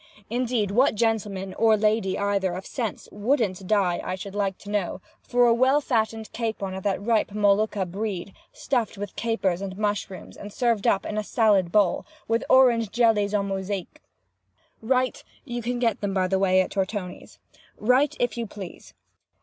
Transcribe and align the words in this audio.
Indeed 0.31 0.71
what 0.71 0.95
gentleman 0.95 1.53
(or 1.59 1.77
lady 1.77 2.17
either) 2.17 2.53
of 2.55 2.65
sense, 2.65 3.07
wouldn't 3.11 3.67
die, 3.67 4.01
I 4.03 4.15
should 4.15 4.33
like 4.33 4.57
to 4.57 4.71
know, 4.71 4.99
for 5.21 5.45
a 5.45 5.53
well 5.53 5.79
fattened 5.79 6.31
capon 6.31 6.73
of 6.73 6.81
the 6.81 6.99
right 6.99 7.27
Molucca 7.31 7.85
breed, 7.85 8.33
stuffed 8.51 8.97
with 8.97 9.15
capers 9.15 9.61
and 9.61 9.77
mushrooms, 9.77 10.37
and 10.37 10.51
served 10.51 10.87
up 10.87 11.05
in 11.05 11.19
a 11.19 11.23
salad 11.23 11.71
bowl, 11.71 12.03
with 12.27 12.43
orange 12.49 12.89
jellies 12.89 13.35
en 13.35 13.47
mosaïques. 13.47 13.97
Write! 14.81 15.23
(You 15.45 15.61
can 15.61 15.77
get 15.77 16.01
them 16.01 16.15
that 16.15 16.31
way 16.39 16.61
at 16.61 16.71
Tortoni's)—Write, 16.71 18.15
if 18.19 18.39
you 18.39 18.47
please! 18.47 18.95